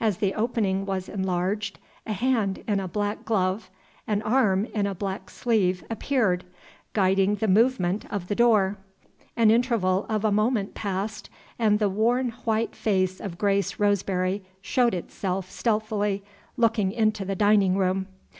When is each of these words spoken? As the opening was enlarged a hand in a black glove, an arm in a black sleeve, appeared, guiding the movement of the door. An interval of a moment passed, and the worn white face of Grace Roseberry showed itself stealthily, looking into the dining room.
As 0.00 0.16
the 0.16 0.34
opening 0.34 0.84
was 0.86 1.08
enlarged 1.08 1.78
a 2.04 2.12
hand 2.12 2.64
in 2.66 2.80
a 2.80 2.88
black 2.88 3.24
glove, 3.24 3.70
an 4.08 4.22
arm 4.22 4.64
in 4.74 4.88
a 4.88 4.94
black 4.96 5.30
sleeve, 5.30 5.84
appeared, 5.88 6.42
guiding 6.94 7.36
the 7.36 7.46
movement 7.46 8.04
of 8.12 8.26
the 8.26 8.34
door. 8.34 8.76
An 9.36 9.52
interval 9.52 10.04
of 10.08 10.24
a 10.24 10.32
moment 10.32 10.74
passed, 10.74 11.30
and 11.60 11.78
the 11.78 11.88
worn 11.88 12.30
white 12.44 12.74
face 12.74 13.20
of 13.20 13.38
Grace 13.38 13.78
Roseberry 13.78 14.42
showed 14.60 14.94
itself 14.94 15.48
stealthily, 15.48 16.24
looking 16.56 16.90
into 16.90 17.24
the 17.24 17.36
dining 17.36 17.76
room. 17.76 18.08